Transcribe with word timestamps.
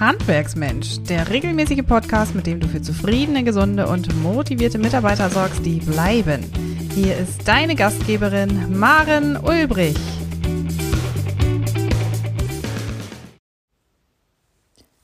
Handwerksmensch, 0.00 1.02
der 1.02 1.28
regelmäßige 1.28 1.82
Podcast, 1.86 2.34
mit 2.34 2.46
dem 2.46 2.58
du 2.58 2.66
für 2.66 2.80
zufriedene, 2.80 3.44
gesunde 3.44 3.86
und 3.86 4.16
motivierte 4.22 4.78
Mitarbeiter 4.78 5.28
sorgst, 5.28 5.62
die 5.62 5.78
bleiben. 5.78 6.50
Hier 6.94 7.18
ist 7.18 7.46
deine 7.46 7.74
Gastgeberin 7.74 8.78
Maren 8.78 9.36
Ulbrich. 9.36 9.98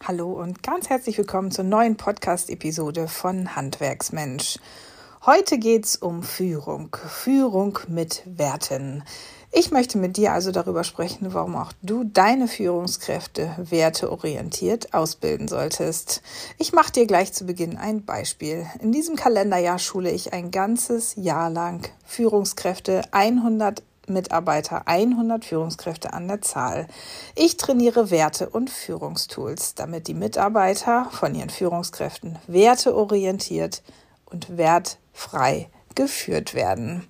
Hallo 0.02 0.32
und 0.32 0.62
ganz 0.62 0.88
herzlich 0.88 1.18
willkommen 1.18 1.50
zur 1.50 1.66
neuen 1.66 1.98
Podcast-Episode 1.98 3.06
von 3.06 3.54
Handwerksmensch. 3.54 4.58
Heute 5.26 5.58
geht 5.58 5.84
es 5.84 5.96
um 5.96 6.22
Führung, 6.22 6.96
Führung 7.06 7.78
mit 7.88 8.22
Werten. 8.24 9.04
Ich 9.58 9.70
möchte 9.70 9.96
mit 9.96 10.18
dir 10.18 10.34
also 10.34 10.52
darüber 10.52 10.84
sprechen, 10.84 11.32
warum 11.32 11.56
auch 11.56 11.72
du 11.80 12.04
deine 12.04 12.46
Führungskräfte 12.46 13.56
werteorientiert 13.56 14.92
ausbilden 14.92 15.48
solltest. 15.48 16.20
Ich 16.58 16.74
mache 16.74 16.92
dir 16.92 17.06
gleich 17.06 17.32
zu 17.32 17.46
Beginn 17.46 17.78
ein 17.78 18.04
Beispiel. 18.04 18.66
In 18.82 18.92
diesem 18.92 19.16
Kalenderjahr 19.16 19.78
schule 19.78 20.10
ich 20.10 20.34
ein 20.34 20.50
ganzes 20.50 21.14
Jahr 21.16 21.48
lang 21.48 21.88
Führungskräfte 22.04 23.00
100 23.12 23.82
Mitarbeiter, 24.08 24.86
100 24.86 25.46
Führungskräfte 25.46 26.12
an 26.12 26.28
der 26.28 26.42
Zahl. 26.42 26.86
Ich 27.34 27.56
trainiere 27.56 28.10
Werte 28.10 28.50
und 28.50 28.68
Führungstools, 28.68 29.74
damit 29.74 30.06
die 30.06 30.12
Mitarbeiter 30.12 31.08
von 31.12 31.34
ihren 31.34 31.48
Führungskräften 31.48 32.38
werteorientiert 32.46 33.82
und 34.26 34.58
wertfrei 34.58 35.70
geführt 35.94 36.52
werden. 36.52 37.08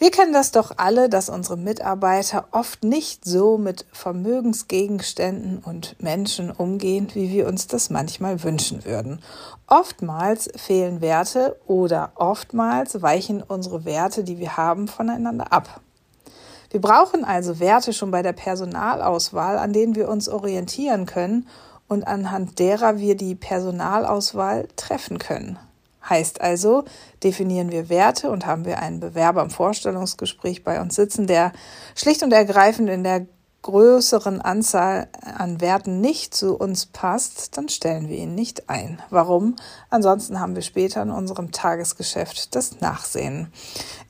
Wir 0.00 0.10
kennen 0.10 0.32
das 0.32 0.50
doch 0.50 0.72
alle, 0.78 1.10
dass 1.10 1.28
unsere 1.28 1.58
Mitarbeiter 1.58 2.46
oft 2.52 2.84
nicht 2.84 3.26
so 3.26 3.58
mit 3.58 3.84
Vermögensgegenständen 3.92 5.58
und 5.58 5.94
Menschen 6.00 6.50
umgehen, 6.50 7.08
wie 7.12 7.28
wir 7.28 7.46
uns 7.46 7.66
das 7.66 7.90
manchmal 7.90 8.42
wünschen 8.42 8.86
würden. 8.86 9.20
Oftmals 9.66 10.48
fehlen 10.56 11.02
Werte 11.02 11.60
oder 11.66 12.12
oftmals 12.14 13.02
weichen 13.02 13.42
unsere 13.42 13.84
Werte, 13.84 14.24
die 14.24 14.38
wir 14.38 14.56
haben, 14.56 14.88
voneinander 14.88 15.52
ab. 15.52 15.82
Wir 16.70 16.80
brauchen 16.80 17.22
also 17.22 17.60
Werte 17.60 17.92
schon 17.92 18.10
bei 18.10 18.22
der 18.22 18.32
Personalauswahl, 18.32 19.58
an 19.58 19.74
denen 19.74 19.96
wir 19.96 20.08
uns 20.08 20.30
orientieren 20.30 21.04
können 21.04 21.46
und 21.88 22.06
anhand 22.06 22.58
derer 22.58 22.96
wir 22.96 23.18
die 23.18 23.34
Personalauswahl 23.34 24.66
treffen 24.76 25.18
können. 25.18 25.58
Heißt 26.10 26.40
also, 26.40 26.84
definieren 27.22 27.70
wir 27.70 27.88
Werte 27.88 28.30
und 28.30 28.44
haben 28.44 28.64
wir 28.64 28.80
einen 28.80 28.98
Bewerber 28.98 29.42
im 29.42 29.50
Vorstellungsgespräch 29.50 30.64
bei 30.64 30.80
uns 30.80 30.96
sitzen, 30.96 31.28
der 31.28 31.52
schlicht 31.94 32.24
und 32.24 32.32
ergreifend 32.32 32.90
in 32.90 33.04
der 33.04 33.26
größeren 33.62 34.40
Anzahl 34.40 35.08
an 35.22 35.60
Werten 35.60 36.00
nicht 36.00 36.34
zu 36.34 36.56
uns 36.56 36.86
passt, 36.86 37.56
dann 37.56 37.68
stellen 37.68 38.08
wir 38.08 38.16
ihn 38.16 38.34
nicht 38.34 38.70
ein. 38.70 39.02
Warum? 39.10 39.56
Ansonsten 39.90 40.40
haben 40.40 40.54
wir 40.54 40.62
später 40.62 41.02
in 41.02 41.10
unserem 41.10 41.52
Tagesgeschäft 41.52 42.54
das 42.54 42.80
Nachsehen. 42.80 43.52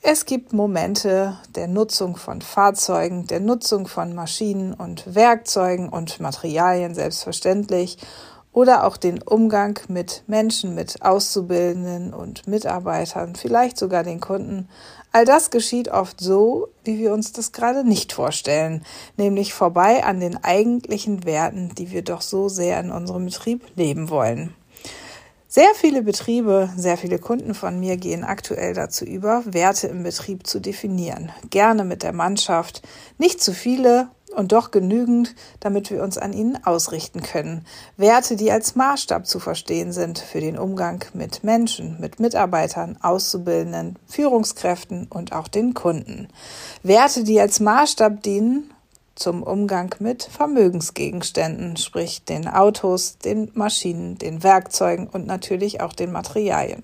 Es 0.01 0.25
gibt 0.25 0.53
Momente 0.53 1.37
der 1.53 1.67
Nutzung 1.67 2.15
von 2.15 2.41
Fahrzeugen, 2.41 3.27
der 3.27 3.41
Nutzung 3.41 3.87
von 3.87 4.15
Maschinen 4.15 4.73
und 4.73 5.13
Werkzeugen 5.13 5.89
und 5.89 6.19
Materialien 6.19 6.95
selbstverständlich 6.95 7.97
oder 8.53 8.85
auch 8.85 8.97
den 8.97 9.21
Umgang 9.21 9.79
mit 9.87 10.23
Menschen, 10.27 10.75
mit 10.75 11.01
Auszubildenden 11.01 12.13
und 12.13 12.47
Mitarbeitern, 12.47 13.35
vielleicht 13.35 13.77
sogar 13.77 14.03
den 14.03 14.19
Kunden. 14.19 14.67
All 15.13 15.25
das 15.25 15.51
geschieht 15.51 15.89
oft 15.89 16.19
so, 16.19 16.69
wie 16.83 16.99
wir 16.99 17.13
uns 17.13 17.31
das 17.31 17.51
gerade 17.51 17.87
nicht 17.87 18.13
vorstellen, 18.13 18.83
nämlich 19.17 19.53
vorbei 19.53 20.03
an 20.03 20.19
den 20.19 20.41
eigentlichen 20.43 21.25
Werten, 21.25 21.73
die 21.75 21.91
wir 21.91 22.01
doch 22.01 22.21
so 22.21 22.49
sehr 22.49 22.79
in 22.79 22.91
unserem 22.91 23.25
Betrieb 23.25 23.63
leben 23.75 24.09
wollen. 24.09 24.53
Sehr 25.53 25.75
viele 25.75 26.01
Betriebe, 26.01 26.69
sehr 26.77 26.95
viele 26.95 27.19
Kunden 27.19 27.53
von 27.53 27.77
mir 27.77 27.97
gehen 27.97 28.23
aktuell 28.23 28.73
dazu 28.73 29.03
über, 29.03 29.43
Werte 29.45 29.87
im 29.87 30.01
Betrieb 30.01 30.47
zu 30.47 30.61
definieren. 30.61 31.29
Gerne 31.49 31.83
mit 31.83 32.03
der 32.03 32.13
Mannschaft. 32.13 32.81
Nicht 33.17 33.41
zu 33.43 33.53
viele 33.53 34.07
und 34.41 34.51
doch 34.51 34.71
genügend, 34.71 35.35
damit 35.59 35.91
wir 35.91 36.01
uns 36.01 36.17
an 36.17 36.33
ihnen 36.33 36.61
ausrichten 36.65 37.21
können. 37.21 37.63
Werte, 37.95 38.35
die 38.35 38.51
als 38.51 38.75
Maßstab 38.75 39.27
zu 39.27 39.39
verstehen 39.39 39.93
sind 39.93 40.17
für 40.17 40.41
den 40.41 40.57
Umgang 40.57 41.05
mit 41.13 41.43
Menschen, 41.43 41.97
mit 41.99 42.19
Mitarbeitern, 42.19 42.97
Auszubildenden, 43.01 43.97
Führungskräften 44.07 45.05
und 45.07 45.31
auch 45.31 45.47
den 45.47 45.75
Kunden. 45.75 46.27
Werte, 46.81 47.23
die 47.23 47.39
als 47.39 47.59
Maßstab 47.59 48.23
dienen 48.23 48.71
zum 49.13 49.43
Umgang 49.43 49.93
mit 49.99 50.23
Vermögensgegenständen, 50.23 51.77
sprich 51.77 52.25
den 52.25 52.47
Autos, 52.47 53.19
den 53.19 53.51
Maschinen, 53.53 54.17
den 54.17 54.41
Werkzeugen 54.41 55.07
und 55.07 55.27
natürlich 55.27 55.81
auch 55.81 55.93
den 55.93 56.11
Materialien. 56.11 56.83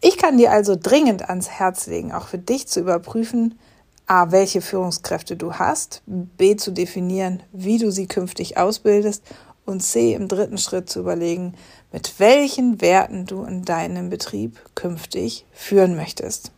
Ich 0.00 0.16
kann 0.16 0.38
dir 0.38 0.50
also 0.50 0.76
dringend 0.80 1.28
ans 1.28 1.50
Herz 1.50 1.86
legen, 1.86 2.12
auch 2.12 2.28
für 2.28 2.38
dich 2.38 2.68
zu 2.68 2.80
überprüfen, 2.80 3.58
A, 4.06 4.30
welche 4.32 4.60
Führungskräfte 4.60 5.36
du 5.36 5.54
hast, 5.54 6.02
B, 6.06 6.56
zu 6.56 6.72
definieren, 6.72 7.42
wie 7.52 7.78
du 7.78 7.90
sie 7.90 8.06
künftig 8.06 8.58
ausbildest 8.58 9.22
und 9.64 9.80
C, 9.80 10.12
im 10.12 10.28
dritten 10.28 10.58
Schritt 10.58 10.90
zu 10.90 11.00
überlegen, 11.00 11.54
mit 11.90 12.18
welchen 12.18 12.82
Werten 12.82 13.24
du 13.24 13.44
in 13.44 13.64
deinem 13.64 14.10
Betrieb 14.10 14.60
künftig 14.74 15.46
führen 15.52 15.96
möchtest. 15.96 16.52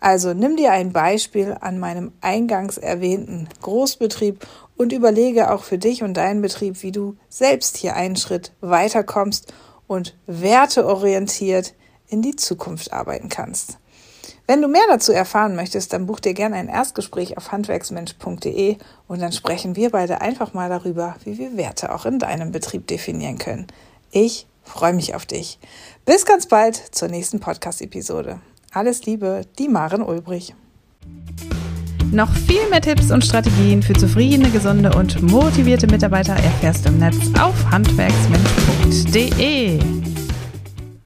Also 0.00 0.34
nimm 0.34 0.56
dir 0.56 0.72
ein 0.72 0.92
Beispiel 0.92 1.56
an 1.60 1.78
meinem 1.78 2.12
eingangs 2.20 2.76
erwähnten 2.76 3.48
Großbetrieb 3.62 4.46
und 4.76 4.92
überlege 4.92 5.50
auch 5.50 5.64
für 5.64 5.78
dich 5.78 6.02
und 6.02 6.14
deinen 6.14 6.42
Betrieb, 6.42 6.82
wie 6.82 6.92
du 6.92 7.16
selbst 7.30 7.78
hier 7.78 7.96
einen 7.96 8.16
Schritt 8.16 8.52
weiterkommst 8.60 9.52
und 9.86 10.14
werteorientiert 10.26 11.74
in 12.08 12.20
die 12.20 12.36
Zukunft 12.36 12.92
arbeiten 12.92 13.30
kannst. 13.30 13.78
Wenn 14.46 14.62
du 14.62 14.68
mehr 14.68 14.86
dazu 14.88 15.12
erfahren 15.12 15.56
möchtest, 15.56 15.92
dann 15.92 16.06
buch 16.06 16.20
dir 16.20 16.32
gerne 16.32 16.56
ein 16.56 16.68
Erstgespräch 16.68 17.36
auf 17.36 17.50
handwerksmensch.de 17.50 18.76
und 19.08 19.20
dann 19.20 19.32
sprechen 19.32 19.74
wir 19.74 19.90
beide 19.90 20.20
einfach 20.20 20.54
mal 20.54 20.68
darüber, 20.68 21.16
wie 21.24 21.38
wir 21.38 21.56
Werte 21.56 21.92
auch 21.92 22.06
in 22.06 22.20
deinem 22.20 22.52
Betrieb 22.52 22.86
definieren 22.86 23.38
können. 23.38 23.66
Ich 24.12 24.46
freue 24.62 24.92
mich 24.92 25.16
auf 25.16 25.26
dich. 25.26 25.58
Bis 26.04 26.24
ganz 26.24 26.46
bald 26.46 26.76
zur 26.76 27.08
nächsten 27.08 27.40
Podcast-Episode. 27.40 28.38
Alles 28.72 29.04
Liebe, 29.04 29.42
die 29.58 29.68
Maren 29.68 30.02
Ulbrich. 30.02 30.54
Noch 32.12 32.32
viel 32.32 32.68
mehr 32.70 32.80
Tipps 32.80 33.10
und 33.10 33.24
Strategien 33.24 33.82
für 33.82 33.94
zufriedene, 33.94 34.48
gesunde 34.50 34.96
und 34.96 35.20
motivierte 35.22 35.88
Mitarbeiter 35.88 36.34
erfährst 36.34 36.84
du 36.84 36.90
im 36.90 36.98
Netz 36.98 37.16
auf 37.40 37.68
handwerksmensch.de. 37.70 40.05